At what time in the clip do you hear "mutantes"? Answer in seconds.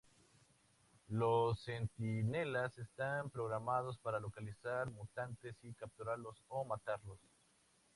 4.89-5.55